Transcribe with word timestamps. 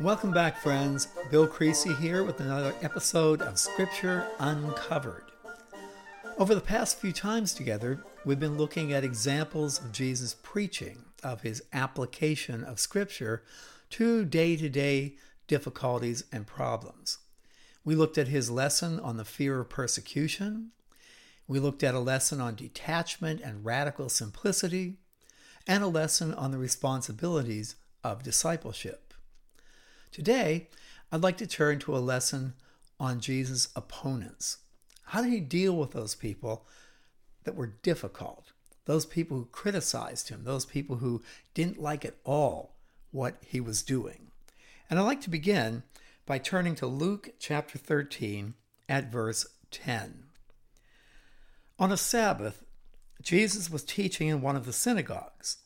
Welcome 0.00 0.30
back, 0.32 0.56
friends. 0.56 1.08
Bill 1.30 1.46
Creasy 1.46 1.92
here 1.92 2.24
with 2.24 2.40
another 2.40 2.74
episode 2.80 3.42
of 3.42 3.58
Scripture 3.58 4.26
Uncovered. 4.38 5.24
Over 6.38 6.54
the 6.54 6.62
past 6.62 6.98
few 6.98 7.12
times 7.12 7.52
together, 7.52 8.02
we've 8.24 8.40
been 8.40 8.56
looking 8.56 8.94
at 8.94 9.04
examples 9.04 9.78
of 9.78 9.92
Jesus' 9.92 10.34
preaching, 10.42 11.04
of 11.22 11.42
his 11.42 11.62
application 11.74 12.64
of 12.64 12.80
Scripture 12.80 13.42
to 13.90 14.24
day 14.24 14.56
to 14.56 14.70
day 14.70 15.16
difficulties 15.46 16.24
and 16.32 16.46
problems. 16.46 17.18
We 17.84 17.94
looked 17.94 18.16
at 18.16 18.28
his 18.28 18.50
lesson 18.50 18.98
on 19.00 19.18
the 19.18 19.26
fear 19.26 19.60
of 19.60 19.68
persecution. 19.68 20.70
We 21.46 21.60
looked 21.60 21.82
at 21.82 21.94
a 21.94 22.00
lesson 22.00 22.40
on 22.40 22.54
detachment 22.54 23.42
and 23.42 23.66
radical 23.66 24.08
simplicity, 24.08 24.96
and 25.66 25.84
a 25.84 25.88
lesson 25.88 26.32
on 26.32 26.52
the 26.52 26.58
responsibilities 26.58 27.76
of 28.02 28.22
discipleship. 28.22 29.09
Today, 30.12 30.68
I'd 31.12 31.22
like 31.22 31.36
to 31.38 31.46
turn 31.46 31.78
to 31.80 31.96
a 31.96 31.98
lesson 31.98 32.54
on 32.98 33.20
Jesus' 33.20 33.68
opponents. 33.76 34.58
How 35.04 35.22
did 35.22 35.30
he 35.32 35.40
deal 35.40 35.76
with 35.76 35.92
those 35.92 36.16
people 36.16 36.66
that 37.44 37.54
were 37.54 37.74
difficult? 37.82 38.52
Those 38.86 39.06
people 39.06 39.36
who 39.36 39.44
criticized 39.46 40.28
him, 40.28 40.42
those 40.42 40.66
people 40.66 40.96
who 40.96 41.22
didn't 41.54 41.80
like 41.80 42.04
at 42.04 42.16
all 42.24 42.74
what 43.12 43.36
he 43.46 43.60
was 43.60 43.82
doing. 43.82 44.32
And 44.88 44.98
I'd 44.98 45.02
like 45.02 45.20
to 45.22 45.30
begin 45.30 45.84
by 46.26 46.38
turning 46.38 46.74
to 46.76 46.86
Luke 46.88 47.30
chapter 47.38 47.78
13 47.78 48.54
at 48.88 49.12
verse 49.12 49.46
10. 49.70 50.24
On 51.78 51.92
a 51.92 51.96
Sabbath, 51.96 52.64
Jesus 53.22 53.70
was 53.70 53.84
teaching 53.84 54.26
in 54.26 54.40
one 54.40 54.56
of 54.56 54.66
the 54.66 54.72
synagogues, 54.72 55.58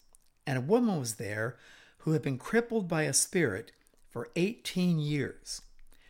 and 0.46 0.58
a 0.58 0.62
woman 0.62 1.00
was 1.00 1.14
there 1.14 1.56
who 1.98 2.12
had 2.12 2.20
been 2.20 2.36
crippled 2.36 2.88
by 2.88 3.04
a 3.04 3.14
spirit 3.14 3.72
for 4.14 4.30
18 4.36 5.00
years. 5.00 5.60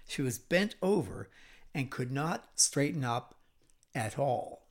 She 0.07 0.21
was 0.21 0.39
bent 0.39 0.75
over 0.83 1.31
and 1.75 1.91
could 1.91 2.13
not 2.13 2.51
straighten 2.55 3.03
up 3.03 3.35
at 3.95 4.19
all. 4.19 4.67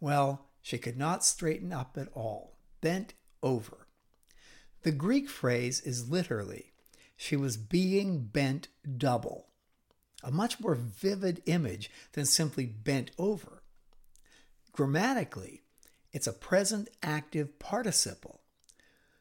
Well, 0.00 0.46
she 0.62 0.78
could 0.78 0.96
not 0.96 1.22
straighten 1.22 1.74
up 1.74 1.98
at 1.98 2.08
all, 2.14 2.56
bent 2.80 3.12
over. 3.42 3.86
The 4.82 4.92
Greek 4.92 5.28
phrase 5.28 5.82
is 5.82 6.08
literally, 6.08 6.72
she 7.18 7.36
was 7.36 7.58
being 7.58 8.20
bent 8.20 8.68
double, 8.96 9.48
a 10.24 10.30
much 10.30 10.58
more 10.58 10.74
vivid 10.74 11.42
image 11.44 11.90
than 12.12 12.24
simply 12.24 12.64
bent 12.64 13.10
over. 13.18 13.62
Grammatically, 14.72 15.60
it's 16.14 16.26
a 16.26 16.32
present 16.32 16.88
active 17.02 17.58
participle 17.58 18.40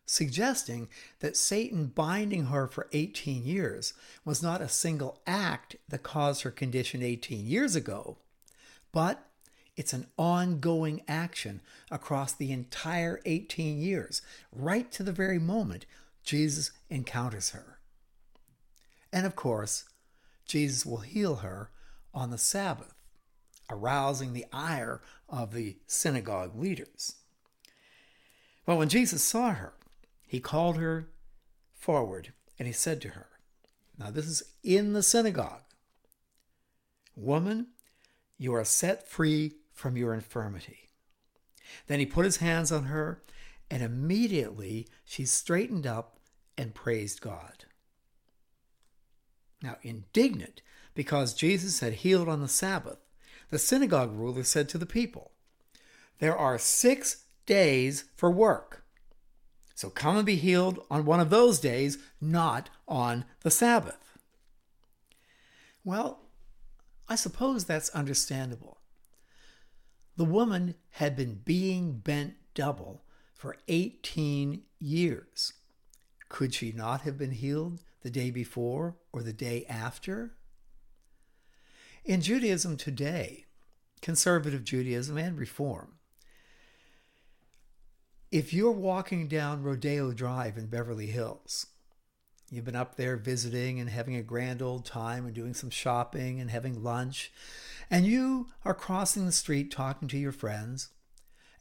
suggesting 0.07 0.87
that 1.19 1.37
Satan 1.37 1.87
binding 1.87 2.45
her 2.45 2.65
for 2.65 2.87
18 2.93 3.45
years 3.45 3.93
was 4.25 4.41
not 4.41 4.61
a 4.61 4.69
single 4.69 5.19
act 5.27 5.75
that 5.89 6.01
caused 6.01 6.41
her 6.41 6.49
condition 6.49 7.03
18 7.03 7.45
years 7.45 7.75
ago, 7.75 8.17
but 8.91 9.27
it's 9.75 9.93
an 9.93 10.07
ongoing 10.17 11.01
action 11.07 11.61
across 11.91 12.33
the 12.33 12.51
entire 12.51 13.19
18 13.25 13.79
years, 13.79 14.21
right 14.51 14.91
to 14.93 15.03
the 15.03 15.11
very 15.11 15.37
moment 15.37 15.85
Jesus 16.23 16.71
encounters 16.89 17.51
her. 17.51 17.77
And 19.11 19.25
of 19.25 19.35
course, 19.35 19.83
Jesus 20.45 20.85
will 20.85 20.97
heal 20.97 21.37
her 21.37 21.69
on 22.13 22.31
the 22.31 22.37
Sabbath, 22.37 22.93
arousing 23.69 24.31
the 24.31 24.45
ire 24.53 25.01
of 25.27 25.53
the 25.53 25.77
synagogue 25.85 26.55
leaders. 26.57 27.15
Well, 28.65 28.77
when 28.77 28.89
Jesus 28.89 29.21
saw 29.21 29.51
her, 29.51 29.73
he 30.27 30.39
called 30.39 30.77
her 30.77 31.09
forward 31.73 32.33
and 32.59 32.67
he 32.67 32.73
said 32.73 33.01
to 33.01 33.09
her, 33.09 33.27
Now, 33.97 34.11
this 34.11 34.25
is 34.25 34.43
in 34.63 34.93
the 34.93 35.01
synagogue 35.01 35.61
Woman, 37.15 37.69
you 38.37 38.53
are 38.53 38.63
set 38.63 39.09
free 39.09 39.53
from 39.73 39.97
your 39.97 40.13
infirmity. 40.13 40.91
Then 41.87 41.99
he 41.99 42.05
put 42.05 42.25
his 42.25 42.37
hands 42.37 42.71
on 42.71 42.85
her, 42.85 43.23
and 43.71 43.81
immediately 43.81 44.87
she 45.03 45.25
straightened 45.25 45.87
up 45.87 46.19
and 46.57 46.75
praised 46.75 47.21
God. 47.21 47.65
Now, 49.63 49.77
indignant 49.81 50.61
because 50.93 51.33
Jesus 51.33 51.79
had 51.79 51.93
healed 51.93 52.29
on 52.29 52.41
the 52.41 52.47
Sabbath, 52.47 52.99
the 53.49 53.57
synagogue 53.57 54.13
ruler 54.13 54.43
said 54.43 54.69
to 54.69 54.77
the 54.77 54.85
people, 54.85 55.31
There 56.19 56.37
are 56.37 56.59
six 56.59 57.25
days 57.47 58.05
for 58.15 58.29
work 58.29 58.83
so 59.77 59.91
come 59.91 60.17
and 60.17 60.25
be 60.25 60.37
healed 60.37 60.83
on 60.89 61.05
one 61.05 61.19
of 61.19 61.29
those 61.29 61.59
days, 61.59 61.99
not 62.19 62.71
on 62.87 63.25
the 63.41 63.51
Sabbath. 63.51 64.17
Well, 65.83 66.21
I 67.07 67.15
suppose 67.15 67.65
that's 67.65 67.89
understandable. 67.89 68.79
The 70.15 70.25
woman 70.25 70.73
had 70.93 71.15
been 71.15 71.41
being 71.45 71.99
bent 71.99 72.33
double 72.55 73.03
for 73.35 73.55
18 73.67 74.63
years. 74.79 75.53
Could 76.27 76.55
she 76.55 76.71
not 76.71 77.01
have 77.01 77.19
been 77.19 77.29
healed 77.29 77.83
the 78.01 78.09
day 78.09 78.31
before 78.31 78.95
or 79.13 79.21
the 79.21 79.31
day 79.31 79.63
after? 79.69 80.33
In 82.03 82.21
Judaism 82.21 82.77
today, 82.77 83.45
conservative 84.01 84.63
Judaism 84.63 85.19
and 85.19 85.37
Reform, 85.37 85.99
if 88.31 88.53
you're 88.53 88.71
walking 88.71 89.27
down 89.27 89.63
Rodeo 89.63 90.11
Drive 90.11 90.57
in 90.57 90.67
Beverly 90.67 91.07
Hills, 91.07 91.67
you've 92.51 92.65
been 92.65 92.75
up 92.75 92.95
there 92.95 93.15
visiting 93.15 93.79
and 93.79 93.89
having 93.89 94.15
a 94.15 94.23
grand 94.23 94.61
old 94.61 94.85
time 94.85 95.25
and 95.25 95.33
doing 95.33 95.53
some 95.53 95.69
shopping 95.69 96.39
and 96.39 96.49
having 96.49 96.83
lunch, 96.83 97.31
and 97.89 98.05
you 98.05 98.47
are 98.65 98.73
crossing 98.73 99.25
the 99.25 99.31
street 99.31 99.71
talking 99.71 100.07
to 100.09 100.17
your 100.17 100.33
friends, 100.33 100.89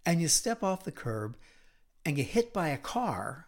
and 0.04 0.20
you 0.20 0.26
step 0.28 0.62
off 0.62 0.84
the 0.84 0.92
curb 0.92 1.36
and 2.04 2.16
get 2.16 2.28
hit 2.28 2.52
by 2.52 2.68
a 2.68 2.78
car, 2.78 3.46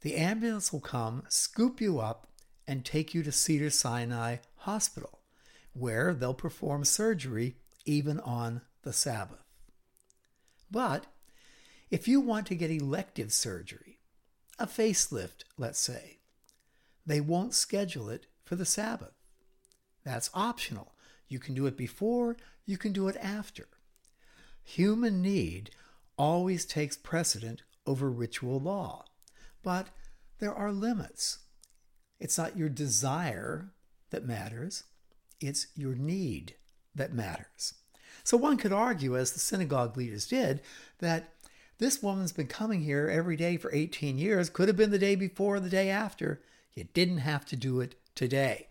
the 0.00 0.16
ambulance 0.16 0.72
will 0.72 0.80
come, 0.80 1.22
scoop 1.28 1.80
you 1.80 2.00
up, 2.00 2.26
and 2.66 2.84
take 2.84 3.14
you 3.14 3.22
to 3.22 3.32
Cedar 3.32 3.70
Sinai 3.70 4.36
Hospital, 4.58 5.20
where 5.74 6.14
they'll 6.14 6.34
perform 6.34 6.84
surgery 6.84 7.56
even 7.84 8.18
on 8.20 8.62
the 8.82 8.92
Sabbath. 8.92 9.42
But 10.70 11.06
if 11.92 12.08
you 12.08 12.22
want 12.22 12.46
to 12.46 12.54
get 12.54 12.70
elective 12.70 13.34
surgery, 13.34 13.98
a 14.58 14.66
facelift, 14.66 15.44
let's 15.58 15.78
say, 15.78 16.20
they 17.04 17.20
won't 17.20 17.52
schedule 17.52 18.08
it 18.08 18.26
for 18.44 18.56
the 18.56 18.64
Sabbath. 18.64 19.12
That's 20.02 20.30
optional. 20.32 20.94
You 21.28 21.38
can 21.38 21.54
do 21.54 21.66
it 21.66 21.76
before, 21.76 22.38
you 22.64 22.78
can 22.78 22.94
do 22.94 23.08
it 23.08 23.16
after. 23.22 23.68
Human 24.64 25.20
need 25.20 25.70
always 26.16 26.64
takes 26.64 26.96
precedent 26.96 27.60
over 27.86 28.10
ritual 28.10 28.58
law, 28.58 29.04
but 29.62 29.88
there 30.38 30.54
are 30.54 30.72
limits. 30.72 31.40
It's 32.18 32.38
not 32.38 32.56
your 32.56 32.70
desire 32.70 33.70
that 34.10 34.26
matters, 34.26 34.84
it's 35.40 35.66
your 35.74 35.94
need 35.94 36.54
that 36.94 37.12
matters. 37.12 37.74
So 38.24 38.38
one 38.38 38.56
could 38.56 38.72
argue, 38.72 39.14
as 39.14 39.32
the 39.32 39.40
synagogue 39.40 39.96
leaders 39.96 40.26
did, 40.26 40.62
that 41.00 41.34
this 41.82 42.00
woman's 42.00 42.32
been 42.32 42.46
coming 42.46 42.82
here 42.82 43.08
every 43.12 43.36
day 43.36 43.56
for 43.56 43.74
18 43.74 44.16
years. 44.16 44.48
Could 44.48 44.68
have 44.68 44.76
been 44.76 44.92
the 44.92 44.98
day 45.00 45.16
before, 45.16 45.58
the 45.58 45.68
day 45.68 45.90
after. 45.90 46.40
You 46.74 46.84
didn't 46.94 47.18
have 47.18 47.44
to 47.46 47.56
do 47.56 47.80
it 47.80 47.96
today. 48.14 48.68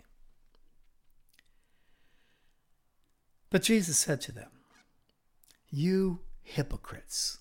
But 3.49 3.63
Jesus 3.63 3.97
said 3.97 4.22
to 4.22 4.31
them, 4.31 4.47
You 5.69 6.19
hypocrites, 6.41 7.39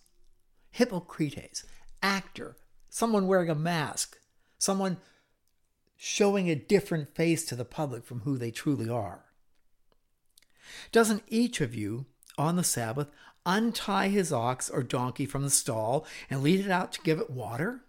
hypocrites, 0.73 1.63
actor, 2.03 2.57
someone 2.89 3.29
wearing 3.29 3.49
a 3.49 3.55
mask, 3.55 4.19
someone 4.59 4.97
showing 5.97 6.51
a 6.51 6.57
different 6.57 7.15
face 7.15 7.45
to 7.45 7.55
the 7.55 7.65
public 7.65 8.05
from 8.05 8.23
who 8.23 8.37
they 8.37 8.51
truly 8.51 8.89
are. 8.89 9.27
Doesn't 10.91 11.23
each 11.29 11.61
of 11.61 11.77
you 11.77 12.07
on 12.41 12.57
the 12.57 12.65
Sabbath 12.65 13.09
untie 13.45 14.09
his 14.09 14.33
ox 14.33 14.71
or 14.71 14.83
donkey 14.83 15.27
from 15.27 15.43
the 15.43 15.51
stall 15.51 16.07
and 16.29 16.43
lead 16.43 16.61
it 16.61 16.71
out 16.71 16.93
to 16.93 17.03
give 17.03 17.21
it 17.21 17.31
water? 17.31 17.83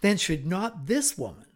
Then 0.00 0.16
should 0.16 0.46
not 0.46 0.86
this 0.86 1.18
woman, 1.18 1.46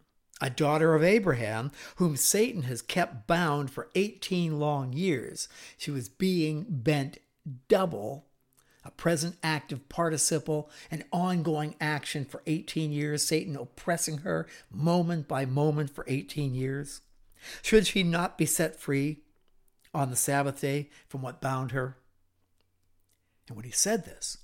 a 0.41 0.51
daughter 0.51 0.95
of 0.95 1.03
Abraham, 1.03 1.73
whom 1.97 2.15
Satan 2.15 2.63
has 2.63 2.83
kept 2.83 3.27
bound 3.27 3.71
for 3.71 3.89
18 3.95 4.59
long 4.59 4.93
years, 4.93 5.49
she 5.79 5.91
was 5.91 6.09
being 6.09 6.67
bent 6.69 7.19
double, 7.69 8.27
a 8.85 8.91
present 8.91 9.37
active 9.43 9.89
participle, 9.89 10.71
an 10.91 11.05
ongoing 11.11 11.75
action 11.81 12.25
for 12.25 12.43
18 12.47 12.93
years, 12.93 13.25
Satan 13.25 13.57
oppressing 13.57 14.19
her 14.19 14.47
moment 14.71 15.27
by 15.27 15.47
moment 15.47 15.91
for 15.91 16.05
18 16.07 16.55
years? 16.55 17.01
Should 17.63 17.87
she 17.87 18.03
not 18.03 18.37
be 18.37 18.47
set 18.47 18.79
free 18.79 19.23
on 19.99 20.11
the 20.11 20.17
Sabbath 20.17 20.61
day 20.61 20.91
from 21.09 21.23
what 21.23 21.41
bound 21.41 21.73
her? 21.73 21.97
And 23.49 23.57
when 23.57 23.65
he 23.65 23.73
said 23.73 24.05
this, 24.05 24.39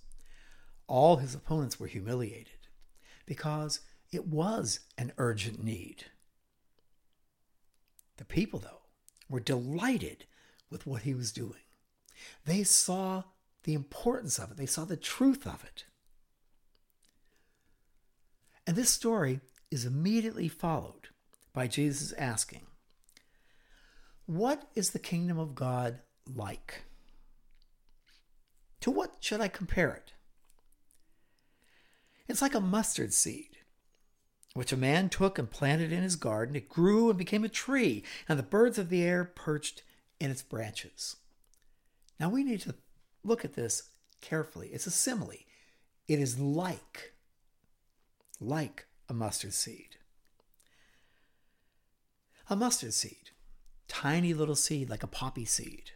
all 0.89 1.19
his 1.19 1.35
opponents 1.35 1.79
were 1.79 1.87
humiliated 1.87 2.67
because 3.25 3.81
It 4.15 4.29
was 4.29 4.79
an 4.97 5.11
urgent 5.19 5.61
need. 5.65 6.05
The 8.17 8.25
people, 8.25 8.61
though, 8.61 8.83
were 9.29 9.41
delighted 9.41 10.25
with 10.71 10.87
what 10.87 11.03
he 11.03 11.15
was 11.15 11.33
doing. 11.33 11.65
They 12.47 12.63
saw 12.63 13.25
the 13.65 13.75
importance 13.75 14.39
of 14.39 14.53
it, 14.53 14.57
they 14.57 14.67
saw 14.67 14.85
the 14.85 14.97
truth 14.97 15.49
of 15.49 15.65
it. 15.65 15.85
And 18.69 18.77
this 18.77 18.91
story 18.91 19.41
is 19.73 19.85
immediately 19.85 20.47
followed 20.47 21.09
by 21.53 21.67
Jesus 21.67 22.13
asking, 22.13 22.63
What 24.27 24.69
is 24.75 24.91
the 24.91 24.99
kingdom 24.99 25.39
of 25.39 25.55
God 25.55 25.99
like? 26.35 26.85
To 28.81 28.91
what 28.91 29.17
should 29.21 29.41
I 29.41 29.49
compare 29.49 29.93
it? 29.93 30.13
It's 32.27 32.41
like 32.41 32.55
a 32.55 32.61
mustard 32.61 33.13
seed, 33.13 33.59
which 34.55 34.73
a 34.73 34.79
man 34.79 35.11
took 35.11 35.39
and 35.39 35.51
planted 35.51 35.93
in 35.93 36.03
his 36.03 36.17
garden. 36.17 36.57
It 36.57 36.71
grew 36.71 37.11
and 37.11 37.19
became 37.19 37.45
a 37.45 37.49
tree, 37.51 38.03
and 38.29 38.39
the 38.39 38.43
birds 38.43 38.79
of 38.79 38.89
the 38.89 39.03
air 39.03 39.25
perched 39.25 39.83
in 40.19 40.31
its 40.31 40.43
branches. 40.43 41.17
Now 42.19 42.31
we 42.31 42.45
need 42.45 42.61
to 42.63 42.75
look 43.23 43.45
at 43.45 43.55
this 43.55 43.91
carefully. 44.23 44.69
It's 44.69 44.87
a 44.87 44.91
simile. 44.91 45.45
It 46.09 46.19
is 46.19 46.39
like, 46.39 47.13
like 48.41 48.87
a 49.09 49.13
mustard 49.13 49.53
seed. 49.53 49.97
A 52.49 52.57
mustard 52.57 52.95
seed, 52.95 53.31
tiny 53.95 54.35
little 54.35 54.57
seed 54.57 54.91
like 54.91 55.05
a 55.05 55.09
poppy 55.09 55.45
seed. 55.45 55.93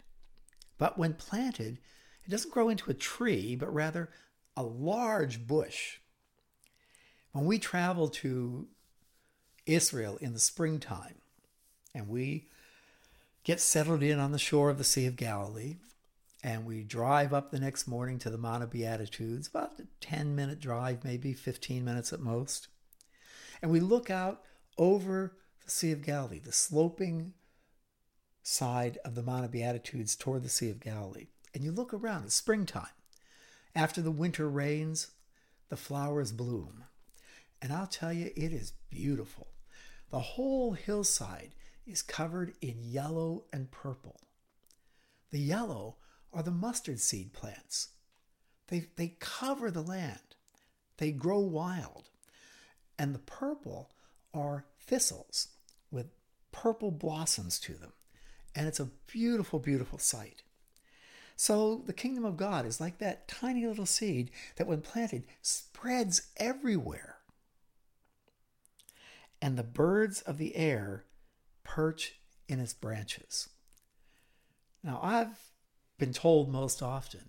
But 0.78 0.96
when 0.96 1.14
planted, 1.14 1.78
it 2.24 2.30
doesn't 2.30 2.52
grow 2.52 2.68
into 2.68 2.90
a 2.90 2.94
tree, 2.94 3.56
but 3.56 3.74
rather 3.74 4.08
a 4.56 4.62
large 4.62 5.46
bush. 5.46 5.98
When 7.32 7.44
we 7.44 7.58
travel 7.58 8.08
to 8.08 8.68
Israel 9.66 10.16
in 10.20 10.32
the 10.32 10.38
springtime 10.38 11.16
and 11.92 12.08
we 12.08 12.46
get 13.42 13.60
settled 13.60 14.04
in 14.04 14.20
on 14.20 14.30
the 14.30 14.38
shore 14.38 14.70
of 14.70 14.78
the 14.78 14.84
Sea 14.84 15.06
of 15.06 15.16
Galilee, 15.16 15.78
and 16.44 16.64
we 16.64 16.84
drive 16.84 17.34
up 17.34 17.50
the 17.50 17.58
next 17.58 17.88
morning 17.88 18.20
to 18.20 18.30
the 18.30 18.38
Mount 18.38 18.62
of 18.62 18.70
Beatitudes, 18.70 19.48
about 19.48 19.80
a 19.80 19.88
10 20.00 20.36
minute 20.36 20.60
drive, 20.60 21.02
maybe 21.02 21.32
15 21.32 21.84
minutes 21.84 22.12
at 22.12 22.20
most. 22.20 22.68
And 23.60 23.72
we 23.72 23.80
look 23.80 24.08
out 24.08 24.42
over 24.76 25.36
the 25.64 25.70
Sea 25.70 25.90
of 25.90 26.02
Galilee, 26.02 26.38
the 26.38 26.52
sloping 26.52 27.32
side 28.48 28.96
of 29.04 29.14
the 29.14 29.22
Mount 29.22 29.44
of 29.44 29.50
Beatitudes 29.50 30.16
toward 30.16 30.42
the 30.42 30.48
Sea 30.48 30.70
of 30.70 30.80
Galilee. 30.80 31.26
And 31.54 31.62
you 31.62 31.70
look 31.70 31.92
around, 31.92 32.24
it's 32.24 32.34
springtime. 32.34 32.86
After 33.74 34.00
the 34.00 34.10
winter 34.10 34.48
rains, 34.48 35.08
the 35.68 35.76
flowers 35.76 36.32
bloom. 36.32 36.84
And 37.60 37.72
I'll 37.72 37.86
tell 37.86 38.12
you, 38.12 38.30
it 38.34 38.52
is 38.52 38.72
beautiful. 38.88 39.48
The 40.10 40.20
whole 40.20 40.72
hillside 40.72 41.50
is 41.86 42.00
covered 42.00 42.54
in 42.62 42.76
yellow 42.80 43.44
and 43.52 43.70
purple. 43.70 44.20
The 45.30 45.40
yellow 45.40 45.96
are 46.32 46.42
the 46.42 46.50
mustard 46.50 47.00
seed 47.00 47.34
plants. 47.34 47.88
They, 48.68 48.86
they 48.96 49.16
cover 49.18 49.70
the 49.70 49.82
land, 49.82 50.36
they 50.96 51.12
grow 51.12 51.40
wild. 51.40 52.08
And 52.98 53.14
the 53.14 53.20
purple 53.20 53.90
are 54.32 54.64
thistles 54.80 55.48
with 55.90 56.06
purple 56.50 56.90
blossoms 56.90 57.60
to 57.60 57.74
them. 57.74 57.92
And 58.58 58.66
it's 58.66 58.80
a 58.80 58.90
beautiful, 59.06 59.60
beautiful 59.60 60.00
sight. 60.00 60.42
So 61.36 61.84
the 61.86 61.92
kingdom 61.92 62.24
of 62.24 62.36
God 62.36 62.66
is 62.66 62.80
like 62.80 62.98
that 62.98 63.28
tiny 63.28 63.64
little 63.64 63.86
seed 63.86 64.32
that, 64.56 64.66
when 64.66 64.80
planted, 64.80 65.22
spreads 65.40 66.22
everywhere. 66.38 67.18
And 69.40 69.56
the 69.56 69.62
birds 69.62 70.22
of 70.22 70.38
the 70.38 70.56
air 70.56 71.04
perch 71.62 72.16
in 72.48 72.58
its 72.58 72.74
branches. 72.74 73.48
Now, 74.82 74.98
I've 75.04 75.38
been 75.96 76.12
told 76.12 76.50
most 76.50 76.82
often 76.82 77.28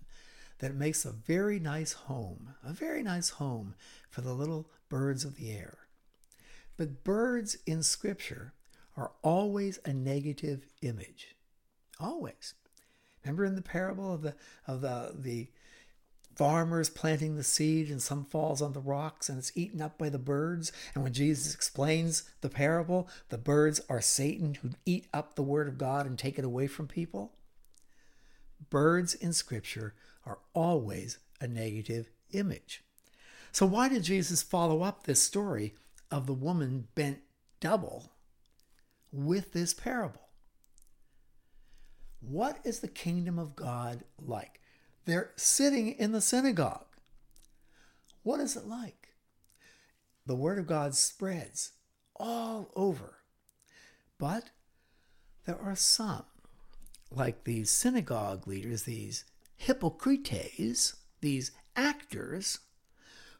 that 0.58 0.72
it 0.72 0.76
makes 0.76 1.04
a 1.04 1.12
very 1.12 1.60
nice 1.60 1.92
home, 1.92 2.54
a 2.64 2.72
very 2.72 3.04
nice 3.04 3.28
home 3.28 3.76
for 4.08 4.20
the 4.20 4.34
little 4.34 4.68
birds 4.88 5.24
of 5.24 5.36
the 5.36 5.52
air. 5.52 5.78
But 6.76 7.04
birds 7.04 7.56
in 7.66 7.84
Scripture 7.84 8.52
are 8.96 9.12
always 9.22 9.78
a 9.84 9.92
negative 9.92 10.66
image. 10.82 11.36
Always. 11.98 12.54
Remember 13.24 13.44
in 13.44 13.54
the 13.54 13.62
parable 13.62 14.12
of 14.12 14.22
the 14.22 14.34
of 14.66 14.80
the 14.80 15.12
the 15.14 15.48
farmers 16.36 16.88
planting 16.88 17.36
the 17.36 17.44
seed 17.44 17.90
and 17.90 18.00
some 18.00 18.24
falls 18.24 18.62
on 18.62 18.72
the 18.72 18.80
rocks 18.80 19.28
and 19.28 19.36
it's 19.36 19.52
eaten 19.54 19.82
up 19.82 19.98
by 19.98 20.08
the 20.08 20.18
birds. 20.18 20.72
And 20.94 21.04
when 21.04 21.12
Jesus 21.12 21.54
explains 21.54 22.30
the 22.40 22.48
parable, 22.48 23.08
the 23.28 23.36
birds 23.36 23.80
are 23.90 24.00
Satan 24.00 24.54
who 24.54 24.70
eat 24.86 25.06
up 25.12 25.34
the 25.34 25.42
word 25.42 25.68
of 25.68 25.76
God 25.76 26.06
and 26.06 26.18
take 26.18 26.38
it 26.38 26.44
away 26.44 26.66
from 26.66 26.86
people. 26.86 27.34
Birds 28.70 29.14
in 29.14 29.32
Scripture 29.32 29.94
are 30.24 30.38
always 30.54 31.18
a 31.40 31.46
negative 31.46 32.10
image. 32.32 32.84
So, 33.52 33.66
why 33.66 33.88
did 33.88 34.04
Jesus 34.04 34.42
follow 34.42 34.82
up 34.82 35.04
this 35.04 35.20
story 35.20 35.74
of 36.10 36.26
the 36.26 36.34
woman 36.34 36.88
bent 36.94 37.18
double 37.60 38.12
with 39.12 39.52
this 39.52 39.74
parable? 39.74 40.28
What 42.20 42.58
is 42.64 42.80
the 42.80 42.88
kingdom 42.88 43.38
of 43.38 43.56
God 43.56 44.04
like? 44.20 44.60
They're 45.06 45.32
sitting 45.36 45.92
in 45.92 46.12
the 46.12 46.20
synagogue. 46.20 46.86
What 48.22 48.40
is 48.40 48.56
it 48.56 48.66
like? 48.66 49.08
The 50.26 50.36
word 50.36 50.58
of 50.58 50.66
God 50.66 50.94
spreads 50.94 51.72
all 52.16 52.70
over. 52.76 53.18
But 54.18 54.50
there 55.46 55.58
are 55.58 55.74
some 55.74 56.24
like 57.10 57.44
these 57.44 57.70
synagogue 57.70 58.46
leaders, 58.46 58.84
these 58.84 59.24
hypocrites, 59.56 60.94
these 61.20 61.52
actors 61.74 62.60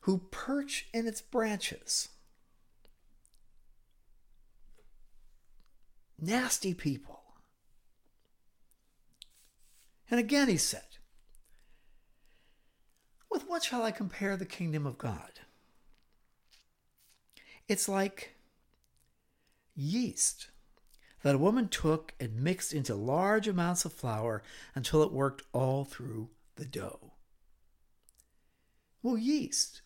who 0.02 0.18
perch 0.30 0.88
in 0.92 1.06
its 1.06 1.20
branches. 1.20 2.08
Nasty 6.20 6.74
people. 6.74 7.22
And 10.10 10.18
again 10.18 10.48
he 10.48 10.56
said, 10.56 10.82
With 13.30 13.48
what 13.48 13.62
shall 13.62 13.82
I 13.82 13.90
compare 13.90 14.36
the 14.36 14.44
kingdom 14.44 14.86
of 14.86 14.98
God? 14.98 15.40
It's 17.68 17.88
like 17.88 18.34
yeast 19.76 20.48
that 21.22 21.34
a 21.34 21.38
woman 21.38 21.68
took 21.68 22.14
and 22.18 22.42
mixed 22.42 22.72
into 22.72 22.94
large 22.94 23.46
amounts 23.46 23.84
of 23.84 23.92
flour 23.92 24.42
until 24.74 25.02
it 25.02 25.12
worked 25.12 25.42
all 25.52 25.84
through 25.84 26.30
the 26.56 26.64
dough. 26.64 27.12
Well, 29.02 29.16
yeast. 29.16 29.82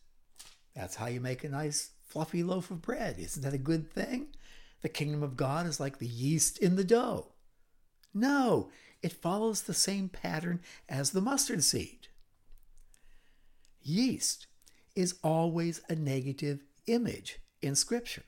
That's 0.74 0.96
how 0.96 1.06
you 1.06 1.20
make 1.20 1.44
a 1.44 1.48
nice 1.48 1.90
fluffy 2.06 2.42
loaf 2.42 2.70
of 2.70 2.82
bread. 2.82 3.18
Isn't 3.18 3.42
that 3.42 3.54
a 3.54 3.58
good 3.58 3.92
thing? 3.92 4.28
The 4.84 4.90
kingdom 4.90 5.22
of 5.22 5.38
God 5.38 5.66
is 5.66 5.80
like 5.80 5.98
the 5.98 6.06
yeast 6.06 6.58
in 6.58 6.76
the 6.76 6.84
dough. 6.84 7.28
No, 8.12 8.68
it 9.00 9.14
follows 9.14 9.62
the 9.62 9.72
same 9.72 10.10
pattern 10.10 10.60
as 10.90 11.12
the 11.12 11.22
mustard 11.22 11.64
seed. 11.64 12.08
Yeast 13.80 14.46
is 14.94 15.14
always 15.24 15.80
a 15.88 15.94
negative 15.94 16.64
image 16.86 17.38
in 17.62 17.74
Scripture 17.74 18.24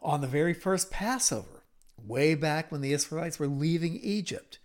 on 0.00 0.22
the 0.22 0.26
very 0.26 0.54
first 0.54 0.90
Passover, 0.90 1.64
way 2.02 2.34
back 2.34 2.72
when 2.72 2.80
the 2.80 2.94
Israelites 2.94 3.38
were 3.38 3.46
leaving 3.46 3.96
Egypt. 3.96 4.58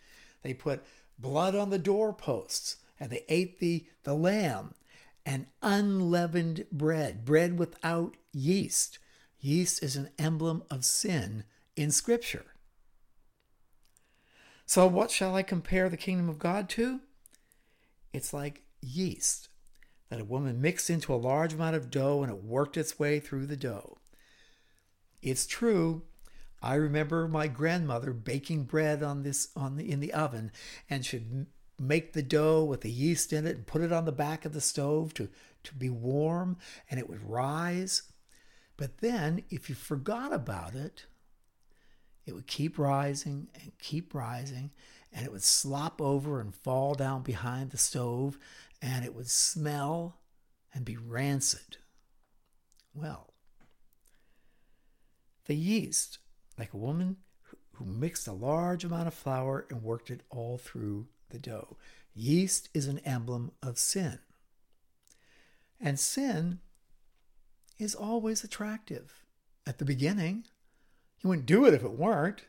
They 0.44 0.54
put 0.54 0.86
blood 1.20 1.56
on 1.56 1.72
the 1.72 1.78
doorposts 1.78 2.78
and 3.02 3.12
they 3.12 3.26
ate 3.28 3.60
the, 3.60 3.86
the 4.04 4.14
lamb 4.14 4.76
and 5.26 5.48
unleavened 5.62 6.68
bread, 6.72 7.26
bread 7.26 7.60
without 7.60 8.16
yeast. 8.32 8.98
Yeast 9.42 9.82
is 9.82 9.96
an 9.96 10.12
emblem 10.20 10.64
of 10.70 10.86
sin 10.86 11.44
in 11.76 11.92
Scripture. 11.92 12.46
So, 14.68 14.88
what 14.88 15.12
shall 15.12 15.36
I 15.36 15.44
compare 15.44 15.90
the 15.90 15.98
kingdom 15.98 16.30
of 16.30 16.40
God 16.40 16.70
to? 16.70 17.02
It's 18.14 18.34
like 18.34 18.64
yeast 18.82 19.50
that 20.10 20.22
a 20.22 20.26
woman 20.26 20.62
mixed 20.62 20.90
into 20.90 21.14
a 21.14 21.16
large 21.16 21.54
amount 21.54 21.76
of 21.76 21.90
dough 21.90 22.22
and 22.22 22.32
it 22.32 22.44
worked 22.44 22.78
its 22.78 23.00
way 23.00 23.20
through 23.20 23.48
the 23.48 23.58
dough. 23.58 23.98
It's 25.22 25.48
true. 25.48 26.04
I 26.62 26.76
remember 26.76 27.28
my 27.28 27.48
grandmother 27.48 28.14
baking 28.14 28.66
bread 28.66 29.02
on 29.02 29.24
this 29.24 29.50
on 29.56 29.78
the 29.78 29.92
in 29.92 30.00
the 30.00 30.14
oven 30.14 30.52
and 30.90 31.06
should 31.06 31.48
make 31.80 32.14
the 32.14 32.22
dough 32.22 32.64
with 32.64 32.82
the 32.82 32.92
yeast 32.92 33.34
in 33.34 33.48
it 33.48 33.56
and 33.56 33.66
put 33.66 33.82
it 33.82 33.92
on 33.92 34.06
the 34.06 34.12
back 34.12 34.46
of 34.46 34.54
the 34.54 34.62
stove 34.62 35.14
to 35.16 35.30
to 35.64 35.74
be 35.74 35.90
warm 35.90 36.58
and 36.90 37.00
it 37.00 37.10
would 37.10 37.28
rise. 37.28 38.04
But 38.82 38.98
then 38.98 39.44
if 39.52 39.70
you 39.70 39.76
forgot 39.76 40.34
about 40.34 40.74
it, 40.74 41.06
it 42.26 42.34
would 42.34 42.48
keep 42.48 42.80
rising 42.80 43.48
and 43.54 43.78
keep 43.78 44.16
rising 44.16 44.72
and 45.14 45.24
it 45.24 45.32
would 45.32 45.44
slop 45.44 46.02
over 46.02 46.42
and 46.42 46.56
fall 46.56 46.96
down 46.96 47.22
behind 47.22 47.70
the 47.70 47.78
stove 47.78 48.40
and 48.82 49.06
it 49.06 49.14
would 49.14 49.30
smell 49.30 50.18
and 50.74 50.84
be 50.84 50.98
rancid. 50.98 51.78
Well, 52.96 53.36
the 55.46 55.56
yeast, 55.56 56.18
like 56.58 56.74
a 56.74 56.78
woman 56.78 57.18
who 57.74 57.86
mixed 57.86 58.28
a 58.28 58.34
large 58.34 58.84
amount 58.84 59.08
of 59.08 59.14
flour 59.14 59.68
and 59.70 59.84
worked 59.84 60.10
it 60.10 60.22
all 60.32 60.58
through 60.58 61.06
the 61.30 61.38
dough. 61.38 61.78
Yeast 62.16 62.70
is 62.74 62.88
an 62.88 62.98
emblem 63.06 63.52
of 63.62 63.78
sin. 63.78 64.18
And 65.80 66.00
sin 66.00 66.62
is 67.78 67.96
always 67.96 68.44
attractive. 68.44 69.24
At 69.66 69.78
the 69.78 69.86
beginning, 69.86 70.46
you 71.22 71.30
wouldn't 71.30 71.46
do 71.46 71.66
it 71.66 71.74
if 71.74 71.84
it 71.84 71.92
weren't. 71.92 72.46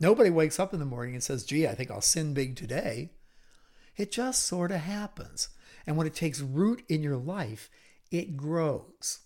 Nobody 0.00 0.30
wakes 0.30 0.60
up 0.60 0.72
in 0.72 0.80
the 0.80 0.86
morning 0.86 1.14
and 1.14 1.22
says, 1.22 1.44
gee, 1.44 1.66
I 1.66 1.74
think 1.74 1.90
I'll 1.90 2.00
sin 2.00 2.34
big 2.34 2.56
today. 2.56 3.10
It 3.96 4.12
just 4.12 4.46
sort 4.46 4.70
of 4.70 4.78
happens. 4.78 5.48
And 5.86 5.96
when 5.96 6.06
it 6.06 6.14
takes 6.14 6.40
root 6.40 6.84
in 6.88 7.02
your 7.02 7.16
life, 7.16 7.68
it 8.10 8.36
grows 8.36 9.20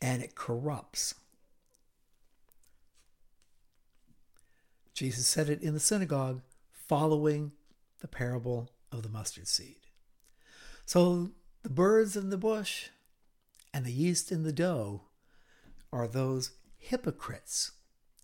and 0.00 0.22
it 0.22 0.34
corrupts. 0.34 1.14
Jesus 4.94 5.26
said 5.26 5.48
it 5.48 5.62
in 5.62 5.72
the 5.72 5.80
synagogue 5.80 6.42
following 6.70 7.52
the 8.00 8.08
parable 8.08 8.70
of 8.92 9.02
the 9.02 9.08
mustard 9.08 9.48
seed. 9.48 9.76
So 10.84 11.30
the 11.62 11.70
birds 11.70 12.16
in 12.16 12.30
the 12.30 12.36
bush 12.36 12.88
and 13.72 13.84
the 13.84 13.92
yeast 13.92 14.32
in 14.32 14.42
the 14.42 14.52
dough 14.52 15.02
are 15.92 16.08
those 16.08 16.52
hypocrites 16.76 17.72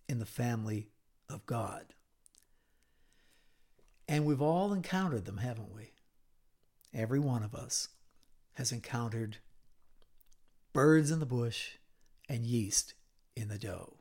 in 0.08 0.18
the 0.18 0.26
family 0.26 0.90
of 1.28 1.46
God. 1.46 1.94
And 4.08 4.24
we've 4.24 4.42
all 4.42 4.72
encountered 4.72 5.24
them, 5.24 5.38
haven't 5.38 5.74
we? 5.74 5.92
Every 6.94 7.18
one 7.18 7.42
of 7.42 7.54
us 7.54 7.88
has 8.54 8.72
encountered 8.72 9.38
birds 10.72 11.10
in 11.10 11.18
the 11.18 11.26
bush 11.26 11.72
and 12.28 12.44
yeast 12.44 12.94
in 13.34 13.48
the 13.48 13.58
dough. 13.58 13.98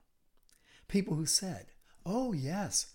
People 0.88 1.16
who 1.16 1.26
said, 1.26 1.68
Oh, 2.06 2.34
yes, 2.34 2.94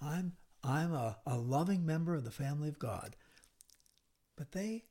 I'm, 0.00 0.32
I'm 0.62 0.94
a, 0.94 1.18
a 1.26 1.36
loving 1.36 1.84
member 1.84 2.14
of 2.14 2.24
the 2.24 2.30
family 2.30 2.68
of 2.68 2.78
God. 2.78 3.16
But 4.36 4.52
they, 4.52 4.84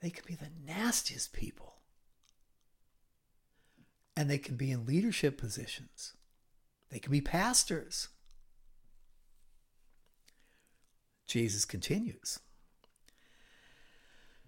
they 0.00 0.10
can 0.10 0.24
be 0.26 0.34
the 0.34 0.50
nastiest 0.64 1.32
people. 1.32 1.74
And 4.16 4.28
they 4.28 4.38
can 4.38 4.56
be 4.56 4.70
in 4.70 4.86
leadership 4.86 5.38
positions. 5.38 6.14
They 6.90 6.98
can 6.98 7.12
be 7.12 7.20
pastors. 7.20 8.08
Jesus 11.26 11.64
continues. 11.64 12.40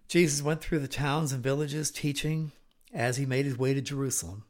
Jesus 0.09 0.43
went 0.43 0.61
through 0.61 0.81
the 0.81 0.89
towns 0.89 1.33
and 1.33 1.43
villages 1.43 1.91
teaching 1.91 2.51
as 2.93 3.17
he 3.17 3.27
made 3.27 3.45
his 3.45 3.59
way 3.59 3.75
to 3.75 3.81
Jerusalem. 3.81 4.45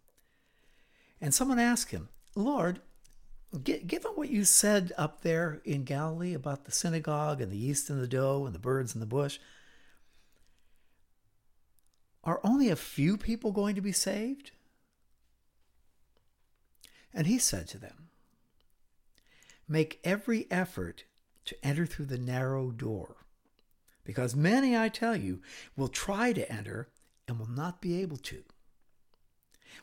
And 1.21 1.35
someone 1.35 1.59
asked 1.59 1.91
him, 1.91 2.09
Lord, 2.35 2.81
given 3.63 4.13
what 4.15 4.31
you 4.31 4.45
said 4.45 4.93
up 4.97 5.21
there 5.21 5.61
in 5.65 5.85
Galilee 5.85 6.33
about 6.33 6.65
the 6.65 6.73
synagogue 6.73 7.43
and 7.43 7.53
the 7.53 7.59
yeast 7.59 7.91
in 7.91 8.01
the 8.01 8.07
dough 8.07 8.47
and 8.47 8.55
the 8.55 8.59
birds 8.59 8.95
in 8.95 9.01
the 9.01 9.07
bush, 9.07 9.39
are 12.25 12.41
only 12.45 12.69
a 12.69 12.77
few 12.77 13.17
people 13.17 13.53
going 13.53 13.75
to 13.75 13.81
be 13.81 13.93
saved? 13.93 14.51
And 17.13 17.27
he 17.27 17.39
said 17.39 17.67
to 17.69 17.79
them, 17.79 18.09
Make 19.69 20.01
every 20.05 20.47
effort 20.51 21.05
to 21.47 21.57
enter 21.65 21.87
through 21.87 22.07
the 22.07 22.19
narrow 22.19 22.71
door, 22.71 23.17
because 24.05 24.37
many, 24.37 24.77
I 24.77 24.89
tell 24.89 25.17
you, 25.17 25.41
will 25.77 25.89
try 25.89 26.33
to 26.33 26.51
enter 26.53 26.89
and 27.27 27.39
will 27.39 27.51
not 27.51 27.81
be 27.81 28.01
able 28.01 28.17
to. 28.19 28.43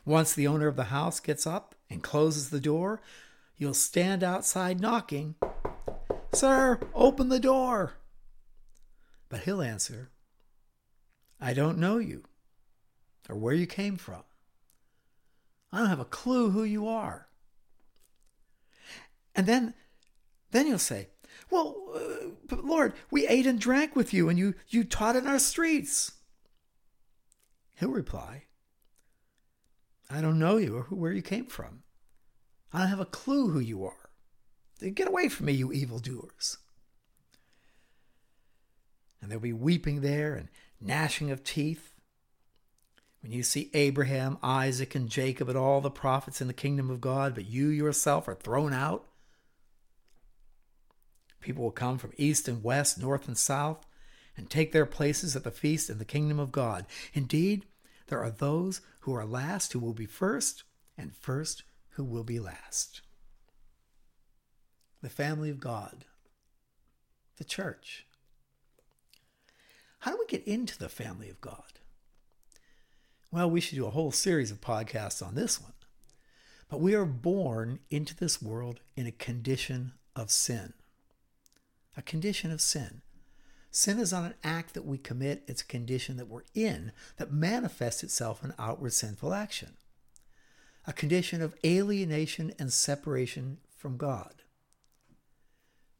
Once 0.04 0.34
the 0.34 0.46
owner 0.46 0.68
of 0.68 0.76
the 0.76 0.84
house 0.84 1.20
gets 1.20 1.46
up 1.46 1.74
and 1.90 2.02
closes 2.02 2.50
the 2.50 2.60
door, 2.60 3.00
you'll 3.56 3.74
stand 3.74 4.22
outside 4.22 4.80
knocking. 4.80 5.34
Sir, 6.32 6.78
open 6.94 7.28
the 7.28 7.40
door. 7.40 7.94
But 9.28 9.40
he'll 9.40 9.62
answer, 9.62 10.10
I 11.40 11.52
don't 11.52 11.78
know 11.78 11.98
you 11.98 12.24
or 13.28 13.36
where 13.36 13.54
you 13.54 13.66
came 13.66 13.96
from. 13.96 14.22
I 15.72 15.78
don't 15.78 15.88
have 15.88 16.00
a 16.00 16.04
clue 16.04 16.50
who 16.50 16.64
you 16.64 16.88
are. 16.88 17.28
And 19.34 19.46
then, 19.46 19.74
then 20.50 20.66
you'll 20.66 20.78
say, 20.78 21.08
Well, 21.50 21.76
uh, 21.94 22.56
Lord, 22.56 22.94
we 23.10 23.26
ate 23.28 23.46
and 23.46 23.60
drank 23.60 23.94
with 23.94 24.12
you, 24.12 24.28
and 24.28 24.38
you, 24.38 24.54
you 24.68 24.82
taught 24.82 25.16
in 25.16 25.26
our 25.26 25.38
streets. 25.38 26.12
He'll 27.78 27.90
reply, 27.90 28.44
I 30.10 30.20
don't 30.20 30.38
know 30.38 30.56
you 30.56 30.76
or 30.76 30.82
where 30.84 31.12
you 31.12 31.22
came 31.22 31.46
from. 31.46 31.82
I 32.72 32.80
don't 32.80 32.88
have 32.88 33.00
a 33.00 33.04
clue 33.04 33.50
who 33.50 33.60
you 33.60 33.84
are. 33.84 34.10
Get 34.94 35.08
away 35.08 35.28
from 35.28 35.46
me, 35.46 35.52
you 35.52 35.72
evildoers. 35.72 36.58
And 39.20 39.30
there'll 39.30 39.42
be 39.42 39.52
weeping 39.52 40.00
there 40.00 40.34
and 40.34 40.48
gnashing 40.80 41.30
of 41.30 41.44
teeth. 41.44 41.92
When 43.22 43.32
you 43.32 43.42
see 43.42 43.70
Abraham, 43.74 44.38
Isaac, 44.42 44.94
and 44.94 45.08
Jacob 45.08 45.48
and 45.48 45.58
all 45.58 45.80
the 45.80 45.90
prophets 45.90 46.40
in 46.40 46.46
the 46.46 46.52
kingdom 46.52 46.88
of 46.88 47.00
God, 47.00 47.34
but 47.34 47.46
you 47.46 47.68
yourself 47.68 48.28
are 48.28 48.34
thrown 48.34 48.72
out, 48.72 49.06
people 51.40 51.64
will 51.64 51.70
come 51.70 51.98
from 51.98 52.12
east 52.16 52.46
and 52.46 52.62
west, 52.62 53.00
north 53.00 53.26
and 53.26 53.36
south, 53.36 53.84
and 54.36 54.48
take 54.48 54.72
their 54.72 54.86
places 54.86 55.34
at 55.34 55.44
the 55.44 55.50
feast 55.50 55.90
in 55.90 55.98
the 55.98 56.04
kingdom 56.04 56.38
of 56.38 56.52
God. 56.52 56.86
Indeed, 57.12 57.66
there 58.06 58.22
are 58.22 58.30
those 58.30 58.80
who 59.00 59.14
are 59.14 59.26
last 59.26 59.72
who 59.72 59.80
will 59.80 59.94
be 59.94 60.06
first, 60.06 60.62
and 60.96 61.14
first 61.14 61.64
who 61.90 62.04
will 62.04 62.24
be 62.24 62.38
last. 62.38 63.02
The 65.02 65.08
family 65.08 65.50
of 65.50 65.60
God, 65.60 66.04
the 67.36 67.44
church. 67.44 68.06
How 70.00 70.12
do 70.12 70.18
we 70.18 70.26
get 70.26 70.46
into 70.46 70.78
the 70.78 70.88
family 70.88 71.28
of 71.28 71.40
God? 71.40 71.62
Well, 73.30 73.50
we 73.50 73.60
should 73.60 73.76
do 73.76 73.86
a 73.86 73.90
whole 73.90 74.12
series 74.12 74.50
of 74.50 74.60
podcasts 74.60 75.26
on 75.26 75.34
this 75.34 75.60
one. 75.60 75.72
But 76.68 76.80
we 76.80 76.94
are 76.94 77.06
born 77.06 77.80
into 77.90 78.14
this 78.14 78.42
world 78.42 78.80
in 78.96 79.06
a 79.06 79.12
condition 79.12 79.92
of 80.14 80.30
sin. 80.30 80.74
A 81.96 82.02
condition 82.02 82.50
of 82.50 82.60
sin. 82.60 83.02
Sin 83.70 83.98
is 83.98 84.12
not 84.12 84.24
an 84.24 84.34
act 84.42 84.74
that 84.74 84.86
we 84.86 84.98
commit, 84.98 85.44
it's 85.46 85.62
a 85.62 85.66
condition 85.66 86.16
that 86.16 86.28
we're 86.28 86.42
in 86.54 86.92
that 87.16 87.32
manifests 87.32 88.02
itself 88.02 88.42
in 88.42 88.54
outward 88.58 88.92
sinful 88.92 89.34
action. 89.34 89.76
A 90.86 90.92
condition 90.92 91.42
of 91.42 91.54
alienation 91.64 92.52
and 92.58 92.72
separation 92.72 93.58
from 93.76 93.96
God 93.96 94.42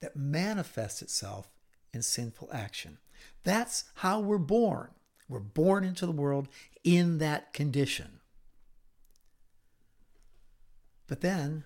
that 0.00 0.16
manifests 0.16 1.02
itself 1.02 1.50
in 1.92 2.02
sinful 2.02 2.48
action. 2.52 2.98
That's 3.44 3.84
how 3.96 4.20
we're 4.20 4.38
born. 4.38 4.90
We're 5.28 5.40
born 5.40 5.84
into 5.84 6.06
the 6.06 6.12
world 6.12 6.48
in 6.84 7.18
that 7.18 7.52
condition. 7.52 8.20
But 11.06 11.20
then 11.20 11.64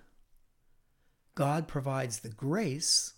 God 1.34 1.68
provides 1.68 2.20
the 2.20 2.28
grace 2.28 3.14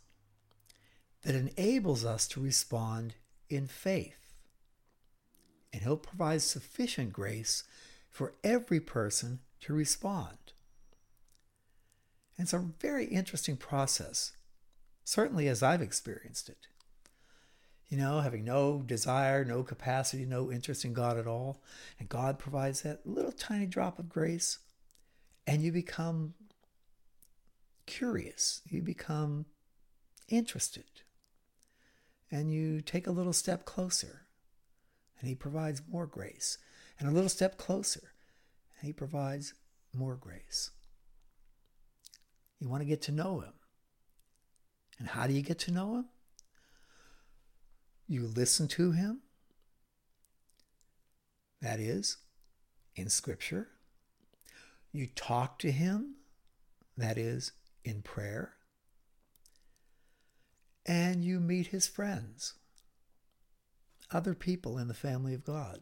that 1.23 1.35
enables 1.35 2.05
us 2.05 2.27
to 2.29 2.41
respond 2.41 3.15
in 3.49 3.67
faith. 3.67 4.35
And 5.73 5.83
He'll 5.83 5.97
provide 5.97 6.43
sufficient 6.43 7.13
grace 7.13 7.65
for 8.11 8.35
every 8.45 8.81
person 8.81 9.41
to 9.61 9.73
respond. 9.73 10.39
And 12.37 12.45
it's 12.45 12.53
a 12.53 12.59
very 12.81 13.07
interesting 13.07 13.57
process, 13.57 14.33
certainly 15.05 15.49
as 15.49 15.63
I've 15.63 15.83
experienced 15.83 16.49
it 16.49 16.67
you 17.89 17.99
know, 17.99 18.21
having 18.21 18.45
no 18.45 18.83
desire, 18.83 19.45
no 19.45 19.63
capacity, 19.63 20.25
no 20.25 20.51
interest 20.51 20.85
in 20.85 20.93
God 20.93 21.19
at 21.19 21.27
all. 21.27 21.63
And 21.99 22.09
God 22.09 22.39
provides 22.39 22.83
that 22.83 23.07
little 23.07 23.33
tiny 23.33 23.67
drop 23.67 23.99
of 23.99 24.09
grace, 24.09 24.59
and 25.47 25.63
you 25.63 25.71
become 25.71 26.35
curious, 27.87 28.63
you 28.67 28.83
become 28.83 29.47
interested, 30.29 30.85
and 32.31 32.53
you 32.53 32.81
take 32.81 33.07
a 33.07 33.13
little 33.13 33.33
step 33.33 33.65
closer, 33.65 34.23
and 35.21 35.29
He 35.29 35.35
provides 35.35 35.83
more 35.89 36.07
grace, 36.07 36.59
and 36.99 37.09
a 37.09 37.13
little 37.13 37.29
step 37.29 37.59
closer, 37.59 38.13
and 38.79 38.87
He 38.87 38.93
provides 38.93 39.55
more 39.95 40.17
grace. 40.17 40.71
You 42.59 42.69
want 42.69 42.81
to 42.81 42.89
get 42.89 43.03
to 43.03 43.13
know 43.13 43.41
Him. 43.41 43.53
And 44.99 45.09
how 45.09 45.27
do 45.27 45.35
you 45.35 45.43
get 45.43 45.59
to 45.61 45.71
know 45.73 45.97
Him? 45.97 46.05
You 48.07 48.27
listen 48.27 48.69
to 48.69 48.93
him, 48.93 49.21
that 51.61 51.81
is, 51.81 52.19
in 52.95 53.09
Scripture. 53.09 53.69
You 54.93 55.07
talk 55.07 55.59
to 55.61 55.73
him, 55.73 56.17
that 56.97 57.19
is, 57.19 57.53
in 57.85 58.03
prayer. 58.03 58.55
And 60.87 61.25
you 61.25 61.41
meet 61.41 61.69
his 61.69 61.89
friends, 61.89 62.55
other 64.11 64.35
people 64.35 64.77
in 64.79 64.89
the 64.89 64.95
family 64.95 65.35
of 65.35 65.45
God. 65.45 65.81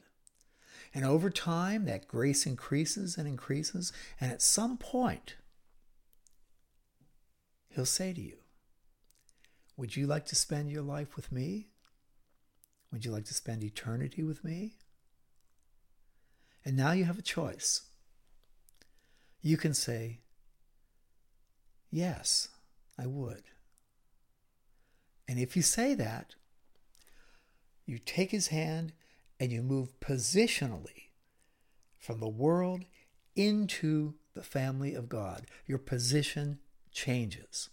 And 0.94 1.04
over 1.04 1.30
time, 1.30 1.86
that 1.86 2.06
grace 2.06 2.46
increases 2.46 3.16
and 3.18 3.26
increases. 3.26 3.92
And 4.20 4.30
at 4.30 4.42
some 4.42 4.76
point, 4.76 5.36
He'll 7.74 7.86
say 7.86 8.12
to 8.12 8.20
you, 8.20 8.36
Would 9.76 9.96
you 9.96 10.06
like 10.06 10.26
to 10.26 10.34
spend 10.34 10.70
your 10.70 10.82
life 10.82 11.16
with 11.16 11.32
me? 11.32 11.68
Would 12.92 13.04
you 13.04 13.10
like 13.10 13.24
to 13.24 13.34
spend 13.34 13.64
eternity 13.64 14.22
with 14.22 14.44
me? 14.44 14.74
And 16.64 16.76
now 16.76 16.92
you 16.92 17.04
have 17.04 17.18
a 17.18 17.22
choice. 17.22 17.82
You 19.40 19.56
can 19.56 19.74
say, 19.74 20.20
Yes, 21.90 22.48
I 22.98 23.06
would. 23.06 23.42
And 25.28 25.38
if 25.38 25.56
you 25.56 25.62
say 25.62 25.94
that, 25.94 26.34
you 27.84 27.98
take 27.98 28.30
his 28.30 28.48
hand 28.48 28.92
and 29.38 29.50
you 29.52 29.62
move 29.62 29.98
positionally 30.00 31.10
from 31.98 32.20
the 32.20 32.28
world 32.28 32.84
into 33.34 34.14
the 34.34 34.42
family 34.42 34.94
of 34.94 35.08
God. 35.08 35.46
Your 35.66 35.78
position 35.78 36.60
changes. 36.90 37.70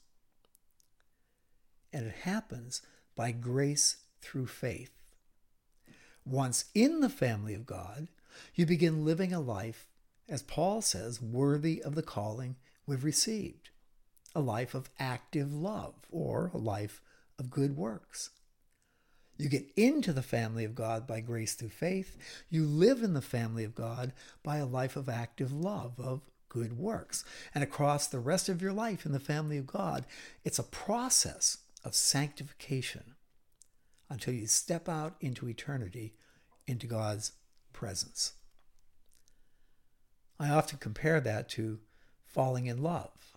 And 1.93 2.05
it 2.05 2.15
happens 2.23 2.81
by 3.15 3.31
grace 3.31 3.97
through 4.21 4.47
faith. 4.47 4.98
Once 6.29 6.65
in 6.75 6.99
the 6.99 7.09
family 7.09 7.55
of 7.55 7.65
God, 7.65 8.07
you 8.53 8.65
begin 8.65 9.03
living 9.03 9.33
a 9.33 9.39
life, 9.39 9.87
as 10.27 10.43
Paul 10.43 10.81
says, 10.81 11.21
worthy 11.21 11.81
of 11.81 11.95
the 11.95 12.03
calling 12.03 12.55
we've 12.85 13.03
received 13.03 13.69
a 14.35 14.39
life 14.39 14.75
of 14.75 14.91
active 14.99 15.51
love 15.51 15.95
or 16.11 16.51
a 16.53 16.57
life 16.57 17.01
of 17.39 17.49
good 17.49 17.75
works. 17.75 18.29
You 19.39 19.49
get 19.49 19.71
into 19.75 20.13
the 20.13 20.21
family 20.21 20.65
of 20.65 20.75
God 20.75 21.07
by 21.07 21.21
grace 21.21 21.55
through 21.55 21.69
faith. 21.69 22.15
You 22.49 22.65
live 22.65 23.01
in 23.01 23.13
the 23.13 23.21
family 23.21 23.63
of 23.63 23.73
God 23.73 24.13
by 24.43 24.57
a 24.57 24.67
life 24.67 24.95
of 24.95 25.09
active 25.09 25.51
love, 25.51 25.93
of 25.99 26.21
good 26.47 26.77
works. 26.77 27.23
And 27.55 27.63
across 27.63 28.05
the 28.05 28.19
rest 28.19 28.49
of 28.49 28.61
your 28.61 28.73
life 28.73 29.05
in 29.05 29.13
the 29.13 29.19
family 29.19 29.57
of 29.57 29.65
God, 29.65 30.05
it's 30.43 30.59
a 30.59 30.63
process 30.63 31.57
of 31.83 31.95
sanctification 31.95 33.15
until 34.09 34.33
you 34.33 34.47
step 34.47 34.89
out 34.89 35.15
into 35.21 35.47
eternity, 35.47 36.13
into 36.69 36.87
God's 36.87 37.33
presence. 37.73 38.33
I 40.39 40.49
often 40.49 40.77
compare 40.77 41.19
that 41.19 41.49
to 41.49 41.79
falling 42.25 42.67
in 42.67 42.81
love. 42.81 43.33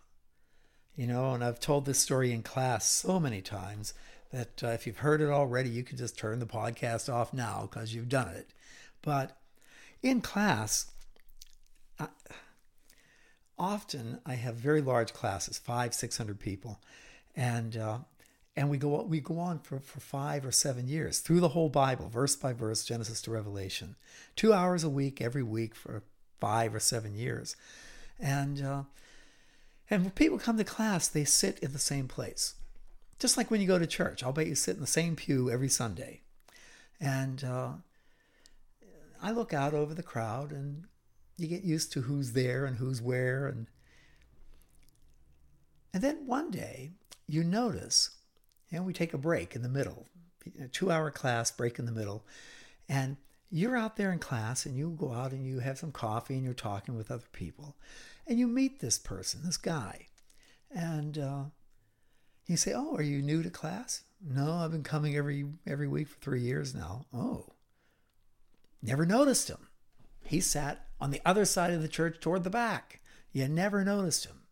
You 0.94 1.06
know, 1.06 1.32
and 1.32 1.42
I've 1.42 1.58
told 1.58 1.86
this 1.86 1.98
story 1.98 2.32
in 2.32 2.42
class 2.42 2.88
so 2.88 3.18
many 3.18 3.40
times 3.40 3.94
that 4.30 4.62
uh, 4.62 4.68
if 4.68 4.86
you've 4.86 4.98
heard 4.98 5.20
it 5.20 5.30
already, 5.30 5.70
you 5.70 5.82
can 5.82 5.96
just 5.96 6.18
turn 6.18 6.38
the 6.38 6.46
podcast 6.46 7.12
off 7.12 7.32
now 7.32 7.68
because 7.70 7.94
you've 7.94 8.08
done 8.08 8.28
it. 8.28 8.50
But 9.00 9.36
in 10.02 10.20
class, 10.20 10.86
I, 11.98 12.08
often 13.58 14.20
I 14.26 14.34
have 14.34 14.56
very 14.56 14.80
large 14.80 15.12
classes, 15.12 15.58
five, 15.58 15.94
six 15.94 16.18
hundred 16.18 16.40
people, 16.40 16.80
and 17.34 17.76
uh, 17.76 17.98
and 18.56 18.68
we 18.68 18.76
go 18.76 19.02
we 19.02 19.20
go 19.20 19.38
on 19.38 19.58
for, 19.58 19.78
for 19.78 20.00
five 20.00 20.44
or 20.44 20.52
seven 20.52 20.88
years 20.88 21.20
through 21.20 21.40
the 21.40 21.50
whole 21.50 21.68
Bible, 21.68 22.08
verse 22.08 22.36
by 22.36 22.52
verse, 22.52 22.84
Genesis 22.84 23.22
to 23.22 23.30
Revelation, 23.30 23.96
two 24.36 24.52
hours 24.52 24.84
a 24.84 24.90
week 24.90 25.20
every 25.20 25.42
week 25.42 25.74
for 25.74 26.02
five 26.40 26.74
or 26.74 26.80
seven 26.80 27.14
years, 27.14 27.56
and 28.20 28.62
uh, 28.62 28.82
and 29.90 30.04
when 30.04 30.10
people 30.12 30.38
come 30.38 30.56
to 30.56 30.64
class, 30.64 31.08
they 31.08 31.24
sit 31.24 31.58
in 31.58 31.72
the 31.72 31.78
same 31.78 32.08
place. 32.08 32.54
Just 33.18 33.36
like 33.36 33.50
when 33.50 33.60
you 33.60 33.66
go 33.66 33.78
to 33.78 33.86
church, 33.86 34.22
I'll 34.22 34.32
bet 34.32 34.46
you 34.46 34.54
sit 34.54 34.74
in 34.74 34.80
the 34.80 34.86
same 34.86 35.16
pew 35.16 35.50
every 35.50 35.68
Sunday. 35.68 36.22
And 37.00 37.44
uh, 37.44 37.72
I 39.22 39.32
look 39.32 39.52
out 39.52 39.74
over 39.74 39.92
the 39.92 40.02
crowd 40.02 40.50
and 40.50 40.84
you 41.36 41.46
get 41.46 41.62
used 41.62 41.92
to 41.92 42.00
who's 42.00 42.32
there 42.32 42.64
and 42.64 42.78
who's 42.78 43.02
where. 43.02 43.46
And, 43.46 43.66
and 45.92 46.02
then 46.02 46.26
one 46.26 46.50
day 46.50 46.92
you 47.28 47.44
notice, 47.44 48.10
know, 48.78 48.84
we 48.84 48.92
take 48.92 49.14
a 49.14 49.18
break 49.18 49.54
in 49.54 49.62
the 49.62 49.68
middle, 49.68 50.06
a 50.60 50.68
two 50.68 50.90
hour 50.90 51.10
class 51.10 51.50
break 51.50 51.78
in 51.78 51.86
the 51.86 51.92
middle. 51.92 52.24
And 52.88 53.16
you're 53.50 53.76
out 53.76 53.96
there 53.96 54.12
in 54.12 54.18
class 54.18 54.66
and 54.66 54.76
you 54.76 54.96
go 54.98 55.12
out 55.12 55.32
and 55.32 55.46
you 55.46 55.60
have 55.60 55.78
some 55.78 55.92
coffee 55.92 56.34
and 56.34 56.44
you're 56.44 56.54
talking 56.54 56.96
with 56.96 57.10
other 57.10 57.26
people 57.32 57.76
and 58.26 58.38
you 58.38 58.46
meet 58.46 58.80
this 58.80 58.98
person, 58.98 59.40
this 59.44 59.56
guy, 59.56 60.06
and 60.70 61.18
uh, 61.18 61.44
you 62.46 62.56
say, 62.56 62.72
"Oh, 62.74 62.96
are 62.96 63.02
you 63.02 63.22
new 63.22 63.42
to 63.42 63.50
class?" 63.50 64.04
No, 64.20 64.54
I've 64.54 64.70
been 64.70 64.82
coming 64.82 65.16
every 65.16 65.46
every 65.66 65.88
week 65.88 66.08
for 66.08 66.18
three 66.20 66.40
years 66.40 66.74
now. 66.74 67.06
Oh, 67.12 67.54
never 68.80 69.04
noticed 69.04 69.48
him. 69.48 69.68
He 70.24 70.40
sat 70.40 70.86
on 71.00 71.10
the 71.10 71.20
other 71.24 71.44
side 71.44 71.72
of 71.72 71.82
the 71.82 71.88
church 71.88 72.20
toward 72.20 72.44
the 72.44 72.50
back. 72.50 73.00
You 73.32 73.48
never 73.48 73.84
noticed 73.84 74.26
him. 74.26 74.42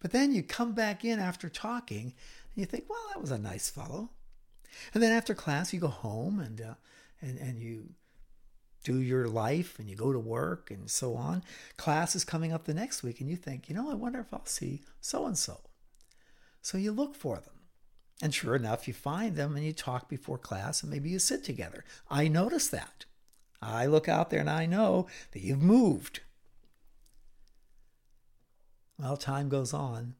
But 0.00 0.12
then 0.12 0.32
you 0.32 0.42
come 0.42 0.72
back 0.72 1.04
in 1.04 1.18
after 1.18 1.48
talking, 1.48 2.14
and 2.47 2.47
you 2.60 2.66
think, 2.66 2.84
"Well, 2.88 2.98
that 3.08 3.20
was 3.20 3.30
a 3.30 3.38
nice 3.38 3.70
fellow." 3.70 4.10
And 4.94 5.02
then 5.02 5.12
after 5.12 5.34
class, 5.34 5.72
you 5.72 5.80
go 5.80 5.88
home 5.88 6.40
and 6.40 6.60
uh, 6.60 6.74
and 7.20 7.38
and 7.38 7.58
you 7.58 7.90
do 8.84 9.00
your 9.00 9.28
life 9.28 9.78
and 9.78 9.88
you 9.88 9.96
go 9.96 10.12
to 10.12 10.18
work 10.18 10.70
and 10.70 10.90
so 10.90 11.14
on. 11.14 11.42
Class 11.76 12.14
is 12.14 12.24
coming 12.24 12.52
up 12.52 12.64
the 12.64 12.74
next 12.74 13.02
week 13.02 13.20
and 13.20 13.28
you 13.28 13.36
think, 13.36 13.68
you 13.68 13.74
know, 13.74 13.90
I 13.90 13.94
wonder 13.94 14.20
if 14.20 14.32
I'll 14.32 14.46
see 14.46 14.82
so 15.00 15.26
and 15.26 15.36
so. 15.36 15.60
So 16.62 16.78
you 16.78 16.92
look 16.92 17.14
for 17.14 17.36
them. 17.36 17.54
And 18.22 18.34
sure 18.34 18.56
enough, 18.56 18.88
you 18.88 18.94
find 18.94 19.36
them 19.36 19.56
and 19.56 19.64
you 19.64 19.72
talk 19.72 20.08
before 20.08 20.38
class 20.38 20.82
and 20.82 20.90
maybe 20.90 21.08
you 21.10 21.18
sit 21.18 21.44
together. 21.44 21.84
I 22.10 22.28
notice 22.28 22.68
that. 22.68 23.04
I 23.60 23.86
look 23.86 24.08
out 24.08 24.30
there 24.30 24.40
and 24.40 24.50
I 24.50 24.66
know 24.66 25.06
that 25.32 25.42
you've 25.42 25.62
moved. 25.62 26.20
Well, 28.98 29.16
time 29.16 29.48
goes 29.48 29.72
on. 29.72 30.14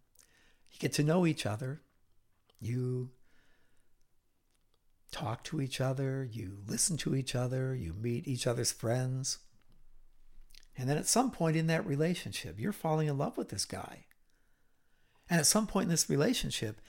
You 0.71 0.79
get 0.79 0.93
to 0.95 1.03
know 1.03 1.27
each 1.27 1.47
other. 1.47 1.81
You 2.61 3.11
talk 5.11 5.45
to 5.45 5.61
each 5.61 5.81
other, 5.81 6.29
you 6.31 6.59
listen 6.67 6.97
to 6.99 7.15
each 7.15 7.35
other, 7.35 7.75
you 7.75 7.95
meet 7.95 8.29
each 8.29 8.47
other's 8.47 8.73
friends. 8.73 9.39
And 10.77 10.89
then 10.89 10.97
at 10.97 11.07
some 11.07 11.31
point 11.31 11.57
in 11.57 11.67
that 11.69 11.87
relationship, 11.87 12.59
you're 12.59 12.73
falling 12.73 13.09
in 13.09 13.19
love 13.19 13.37
with 13.37 13.49
this 13.49 13.65
guy. 13.65 14.07
And 15.31 15.41
at 15.41 15.47
some 15.47 15.67
point 15.67 15.85
in 15.85 15.91
this 15.91 16.09
relationship, 16.09 16.81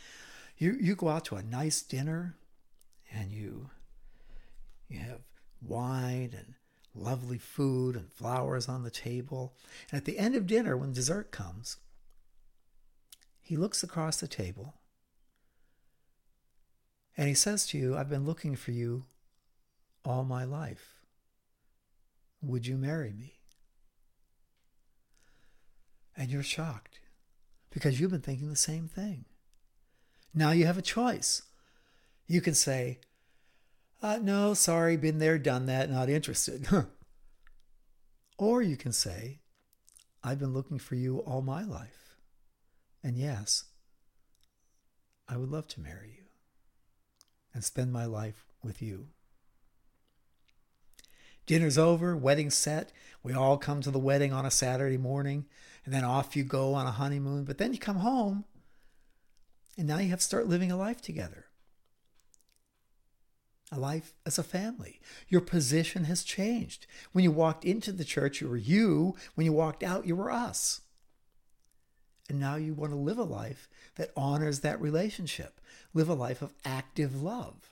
you, 0.58 0.78
you 0.80 0.96
go 0.96 1.10
out 1.10 1.26
to 1.26 1.36
a 1.36 1.44
nice 1.44 1.82
dinner 1.82 2.38
and 3.12 3.32
you 3.32 3.70
you 4.90 5.00
have 5.00 5.22
wine 5.62 6.34
and 6.36 6.56
lovely 6.96 7.38
food 7.38 7.96
and 7.96 8.12
flowers 8.12 8.68
on 8.68 8.84
the 8.84 8.90
table. 8.90 9.56
And 9.92 9.98
at 9.98 10.06
the 10.06 10.18
end 10.18 10.36
of 10.36 10.48
dinner, 10.48 10.76
when 10.76 10.94
dessert 10.94 11.32
comes, 11.32 11.78
he 13.40 13.56
looks 13.56 13.84
across 13.84 14.20
the 14.20 14.28
table 14.28 14.79
and 17.20 17.28
he 17.28 17.34
says 17.34 17.68
to 17.68 17.78
you, 17.78 17.98
I've 17.98 18.08
been 18.08 18.26
looking 18.26 18.56
for 18.56 18.72
you 18.72 19.04
all 20.06 20.24
my 20.24 20.46
life. 20.46 21.02
Would 22.42 22.66
you 22.66 22.78
marry 22.78 23.12
me? 23.12 23.34
And 26.16 26.32
you're 26.32 26.44
shocked 26.44 27.02
because 27.72 28.00
you've 28.00 28.12
been 28.12 28.22
thinking 28.22 28.50
the 28.50 28.56
same 28.56 28.88
thing. 28.88 29.26
Now 30.34 30.52
you 30.52 30.66
have 30.66 30.78
a 30.78 30.82
choice. 30.82 31.42
You 32.26 32.40
can 32.40 32.54
say, 32.54 33.00
uh, 34.02 34.20
No, 34.22 34.54
sorry, 34.54 34.96
been 34.96 35.20
there, 35.20 35.38
done 35.38 35.66
that, 35.66 35.92
not 35.92 36.08
interested. 36.08 36.70
or 38.38 38.62
you 38.62 38.78
can 38.78 38.94
say, 38.94 39.40
I've 40.24 40.40
been 40.40 40.54
looking 40.54 40.80
for 40.80 40.96
you 40.96 41.18
all 41.18 41.42
my 41.42 41.66
life. 41.66 42.16
And 43.04 43.18
yes, 43.18 43.66
I 45.28 45.36
would 45.36 45.50
love 45.50 45.68
to 45.68 45.82
marry 45.82 46.14
you 46.16 46.19
and 47.60 47.64
spend 47.66 47.92
my 47.92 48.06
life 48.06 48.46
with 48.64 48.82
you. 48.82 49.08
Dinner's 51.46 51.78
over, 51.78 52.16
wedding 52.16 52.50
set. 52.50 52.94
We 53.22 53.34
all 53.34 53.58
come 53.58 53.82
to 53.82 53.92
the 53.92 54.00
wedding 54.00 54.32
on 54.32 54.46
a 54.46 54.50
Saturday 54.50 54.96
morning, 54.96 55.46
and 55.84 55.94
then 55.94 56.06
off 56.06 56.38
you 56.38 56.46
go 56.46 56.74
on 56.74 56.88
a 56.88 56.92
honeymoon. 56.92 57.44
But 57.44 57.58
then 57.58 57.74
you 57.74 57.78
come 57.78 57.98
home, 57.98 58.46
and 59.78 59.90
now 59.90 59.98
you 59.98 60.10
have 60.10 60.20
to 60.20 60.26
start 60.26 60.48
living 60.48 60.72
a 60.72 60.78
life 60.78 61.02
together. 61.02 61.48
A 63.74 63.78
life 63.78 64.14
as 64.26 64.40
a 64.40 64.44
family. 64.44 65.02
Your 65.28 65.42
position 65.42 66.06
has 66.06 66.24
changed. 66.24 66.88
When 67.12 67.26
you 67.26 67.32
walked 67.32 67.66
into 67.66 67.92
the 67.92 68.06
church, 68.06 68.40
you 68.40 68.48
were 68.48 68.56
you. 68.56 69.18
When 69.36 69.44
you 69.44 69.52
walked 69.52 69.84
out, 69.84 70.08
you 70.08 70.16
were 70.16 70.32
us. 70.32 70.80
And 72.30 72.40
now 72.40 72.56
you 72.56 72.74
want 72.74 72.94
to 72.94 72.98
live 72.98 73.18
a 73.18 73.24
life 73.24 73.68
that 73.96 74.12
honors 74.16 74.60
that 74.62 74.80
relationship, 74.80 75.60
live 75.94 76.08
a 76.08 76.14
life 76.14 76.42
of 76.42 76.54
active 76.64 77.22
love. 77.22 77.72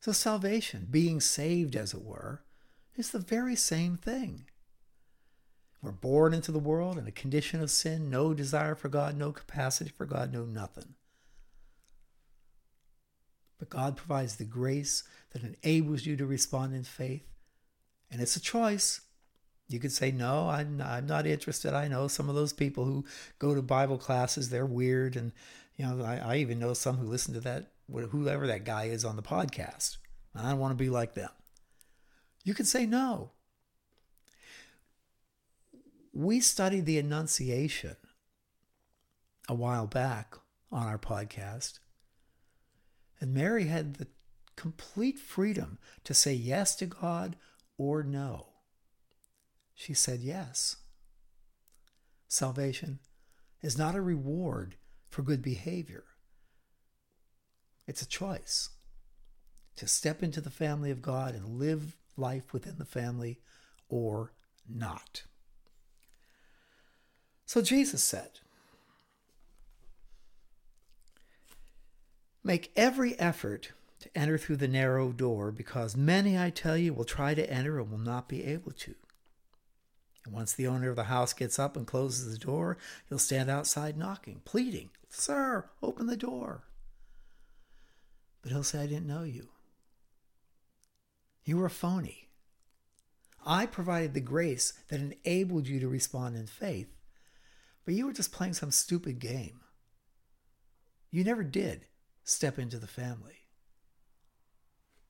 So, 0.00 0.12
salvation, 0.12 0.88
being 0.90 1.20
saved, 1.20 1.76
as 1.76 1.94
it 1.94 2.02
were, 2.04 2.42
is 2.96 3.10
the 3.10 3.18
very 3.20 3.56
same 3.56 3.96
thing. 3.96 4.44
We're 5.80 5.92
born 5.92 6.34
into 6.34 6.52
the 6.52 6.58
world 6.58 6.98
in 6.98 7.06
a 7.06 7.12
condition 7.12 7.62
of 7.62 7.70
sin, 7.70 8.10
no 8.10 8.34
desire 8.34 8.74
for 8.74 8.88
God, 8.88 9.16
no 9.16 9.32
capacity 9.32 9.90
for 9.96 10.04
God, 10.04 10.32
no 10.32 10.44
nothing. 10.44 10.94
but 13.58 13.70
God 13.70 13.96
provides 13.96 14.36
the 14.36 14.44
grace 14.44 15.04
that 15.32 15.42
enables 15.42 16.04
you 16.04 16.16
to 16.16 16.26
respond 16.26 16.74
in 16.74 16.84
faith. 16.84 17.26
And 18.10 18.20
it's 18.20 18.36
a 18.36 18.40
choice. 18.40 19.00
You 19.68 19.80
could 19.80 19.92
say, 19.92 20.10
No, 20.10 20.48
I'm, 20.48 20.80
I'm 20.80 21.06
not 21.06 21.26
interested. 21.26 21.72
I 21.72 21.88
know 21.88 22.08
some 22.08 22.28
of 22.28 22.34
those 22.34 22.52
people 22.52 22.84
who 22.84 23.04
go 23.38 23.54
to 23.54 23.62
Bible 23.62 23.98
classes, 23.98 24.50
they're 24.50 24.66
weird. 24.66 25.16
And, 25.16 25.32
you 25.76 25.86
know, 25.86 26.04
I, 26.04 26.16
I 26.16 26.36
even 26.36 26.58
know 26.58 26.74
some 26.74 26.96
who 26.98 27.06
listen 27.06 27.34
to 27.34 27.40
that, 27.40 27.72
whoever 27.88 28.46
that 28.46 28.64
guy 28.64 28.84
is 28.84 29.04
on 29.04 29.16
the 29.16 29.22
podcast. 29.22 29.96
I 30.34 30.50
don't 30.50 30.58
want 30.58 30.72
to 30.72 30.82
be 30.82 30.90
like 30.90 31.14
them. 31.14 31.30
You 32.44 32.54
could 32.54 32.66
say 32.66 32.86
no. 32.86 33.30
We 36.12 36.40
studied 36.40 36.86
the 36.86 36.98
Annunciation 36.98 37.96
a 39.48 39.54
while 39.54 39.86
back 39.86 40.36
on 40.70 40.86
our 40.86 40.98
podcast. 40.98 41.78
And 43.20 43.32
Mary 43.32 43.64
had 43.66 43.94
the 43.94 44.08
complete 44.56 45.18
freedom 45.18 45.78
to 46.04 46.14
say 46.14 46.32
yes 46.32 46.76
to 46.76 46.86
God 46.86 47.36
or 47.78 48.02
no. 48.02 48.53
She 49.74 49.94
said 49.94 50.20
yes. 50.20 50.76
Salvation 52.28 53.00
is 53.62 53.78
not 53.78 53.94
a 53.94 54.00
reward 54.00 54.76
for 55.08 55.22
good 55.22 55.42
behavior, 55.42 56.04
it's 57.86 58.02
a 58.02 58.08
choice 58.08 58.70
to 59.76 59.86
step 59.86 60.22
into 60.22 60.40
the 60.40 60.50
family 60.50 60.90
of 60.90 61.02
God 61.02 61.34
and 61.34 61.58
live 61.58 61.96
life 62.16 62.52
within 62.52 62.78
the 62.78 62.84
family 62.84 63.40
or 63.88 64.32
not. 64.68 65.24
So 67.46 67.60
Jesus 67.60 68.02
said, 68.02 68.40
Make 72.42 72.72
every 72.76 73.18
effort 73.18 73.72
to 74.00 74.18
enter 74.18 74.36
through 74.36 74.56
the 74.56 74.68
narrow 74.68 75.12
door, 75.12 75.50
because 75.50 75.96
many, 75.96 76.38
I 76.38 76.50
tell 76.50 76.76
you, 76.76 76.92
will 76.92 77.04
try 77.04 77.32
to 77.34 77.50
enter 77.50 77.78
and 77.78 77.90
will 77.90 77.98
not 77.98 78.28
be 78.28 78.44
able 78.44 78.72
to. 78.72 78.94
And 80.24 80.32
once 80.32 80.52
the 80.52 80.66
owner 80.66 80.90
of 80.90 80.96
the 80.96 81.04
house 81.04 81.32
gets 81.32 81.58
up 81.58 81.76
and 81.76 81.86
closes 81.86 82.32
the 82.32 82.38
door, 82.38 82.78
you'll 83.08 83.18
stand 83.18 83.50
outside 83.50 83.96
knocking, 83.96 84.40
pleading, 84.44 84.90
Sir, 85.16 85.70
open 85.82 86.06
the 86.06 86.16
door. 86.16 86.64
But 88.42 88.50
he'll 88.50 88.64
say, 88.64 88.82
I 88.82 88.86
didn't 88.86 89.06
know 89.06 89.22
you. 89.22 89.48
You 91.44 91.58
were 91.58 91.66
a 91.66 91.70
phony. 91.70 92.28
I 93.46 93.66
provided 93.66 94.14
the 94.14 94.20
grace 94.20 94.72
that 94.88 95.00
enabled 95.00 95.68
you 95.68 95.78
to 95.80 95.88
respond 95.88 96.36
in 96.36 96.46
faith, 96.46 96.88
but 97.84 97.94
you 97.94 98.06
were 98.06 98.12
just 98.12 98.32
playing 98.32 98.54
some 98.54 98.70
stupid 98.70 99.18
game. 99.18 99.60
You 101.10 101.22
never 101.22 101.44
did 101.44 101.86
step 102.24 102.58
into 102.58 102.78
the 102.78 102.86
family. 102.86 103.46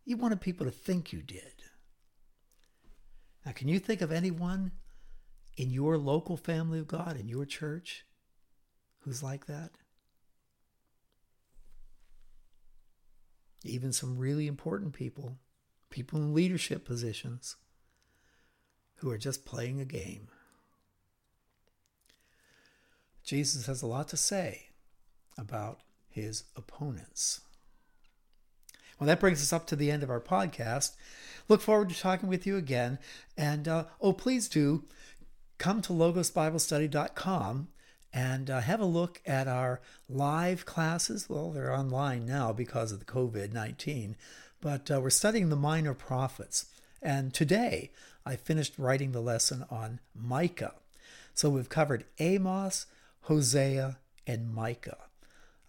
You 0.05 0.16
wanted 0.16 0.40
people 0.40 0.66
to 0.66 0.72
think 0.72 1.12
you 1.12 1.22
did. 1.22 1.62
Now, 3.46 3.53
can 3.53 3.68
you 3.68 3.79
think 3.79 4.03
of 4.03 4.12
anyone 4.12 4.72
in 5.56 5.70
your 5.70 5.96
local 5.96 6.36
family 6.36 6.78
of 6.78 6.88
God, 6.88 7.18
in 7.18 7.28
your 7.28 7.44
church, 7.44 8.04
who's 9.00 9.22
like 9.22 9.46
that? 9.46 9.70
Even 13.64 13.92
some 13.92 14.18
really 14.18 14.46
important 14.46 14.92
people, 14.92 15.38
people 15.90 16.18
in 16.18 16.34
leadership 16.34 16.84
positions, 16.84 17.56
who 18.96 19.10
are 19.10 19.18
just 19.18 19.44
playing 19.44 19.80
a 19.80 19.84
game. 19.84 20.28
Jesus 23.24 23.66
has 23.66 23.82
a 23.82 23.86
lot 23.86 24.08
to 24.08 24.16
say 24.16 24.68
about 25.38 25.80
his 26.08 26.44
opponents. 26.56 27.40
Well, 28.98 29.08
that 29.08 29.20
brings 29.20 29.42
us 29.42 29.52
up 29.52 29.66
to 29.68 29.76
the 29.76 29.90
end 29.90 30.02
of 30.02 30.10
our 30.10 30.20
podcast. 30.20 30.92
Look 31.48 31.60
forward 31.60 31.88
to 31.88 31.98
talking 31.98 32.28
with 32.28 32.46
you 32.46 32.56
again. 32.56 32.98
And 33.36 33.66
uh, 33.66 33.84
oh, 34.00 34.12
please 34.12 34.48
do 34.48 34.84
come 35.64 35.81
to 35.81 35.94
logosbiblestudy.com 35.94 37.68
and 38.12 38.50
uh, 38.50 38.61
have 38.61 38.81
a 38.81 38.85
look 38.85 39.22
at 39.24 39.48
our 39.48 39.81
live 40.11 40.66
classes. 40.66 41.27
Well, 41.27 41.53
they're 41.53 41.72
online 41.72 42.27
now 42.27 42.53
because 42.53 42.92
of 42.92 42.98
the 42.98 43.07
COVID 43.07 43.50
19, 43.55 44.14
but 44.61 44.90
uh, 44.90 45.00
we're 45.00 45.09
studying 45.09 45.48
the 45.48 45.57
minor 45.57 45.94
prophets. 45.94 46.66
And 47.00 47.33
today 47.33 47.92
I 48.27 48.37
finished 48.37 48.74
writing 48.77 49.12
the 49.12 49.22
lesson 49.22 49.64
on 49.70 50.00
Micah. 50.14 50.74
So 51.33 51.48
we've 51.48 51.70
covered 51.70 52.05
Amos, 52.18 52.85
Hosea, 53.22 53.96
and 54.27 54.55
Micah. 54.55 54.98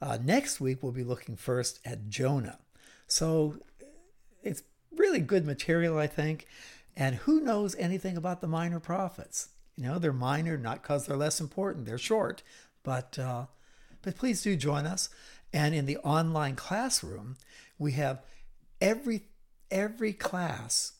Uh, 0.01 0.17
next 0.21 0.59
week, 0.59 0.83
we'll 0.83 0.91
be 0.91 1.05
looking 1.05 1.37
first 1.37 1.79
at 1.85 2.09
Jonah. 2.09 2.59
So 3.07 3.59
it's 4.43 4.61
really 4.93 5.21
good 5.21 5.45
material, 5.45 5.97
I 5.97 6.07
think. 6.07 6.47
And 6.97 7.15
who 7.15 7.39
knows 7.39 7.75
anything 7.75 8.17
about 8.17 8.41
the 8.41 8.47
minor 8.47 8.81
prophets? 8.81 9.51
You 9.77 9.85
know, 9.85 9.99
they're 9.99 10.13
minor 10.13 10.57
not 10.57 10.81
because 10.81 11.05
they're 11.05 11.17
less 11.17 11.41
important, 11.41 11.85
they're 11.85 11.97
short. 11.97 12.43
But, 12.83 13.17
uh, 13.19 13.45
but 14.01 14.15
please 14.15 14.41
do 14.41 14.55
join 14.55 14.85
us. 14.85 15.09
And 15.51 15.73
in 15.73 15.85
the 15.85 15.97
online 15.97 16.55
classroom, 16.55 17.37
we 17.77 17.93
have 17.93 18.21
every, 18.81 19.23
every 19.71 20.13
class 20.13 20.93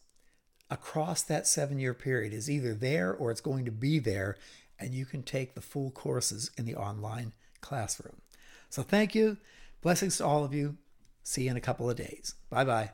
across 0.70 1.22
that 1.24 1.48
seven 1.48 1.80
year 1.80 1.94
period 1.94 2.34
is 2.34 2.50
either 2.50 2.74
there 2.74 3.14
or 3.14 3.32
it's 3.32 3.42
going 3.42 3.66
to 3.66 3.72
be 3.72 4.00
there. 4.00 4.38
And 4.80 4.94
you 4.94 5.06
can 5.06 5.24
take 5.24 5.54
the 5.54 5.62
full 5.62 5.92
courses 5.92 6.52
in 6.58 6.66
the 6.66 6.76
online 6.76 7.34
classroom. 7.62 8.22
So 8.70 8.84
thank 8.84 9.16
you. 9.16 9.38
Blessings 9.82 10.18
to 10.18 10.26
all 10.26 10.44
of 10.44 10.54
you. 10.54 10.78
See 11.24 11.44
you 11.44 11.52
in 11.52 11.58
a 11.58 11.62
couple 11.62 11.90
of 11.90 11.96
days. 11.96 12.36
Bye 12.50 12.66
bye. 12.66 12.92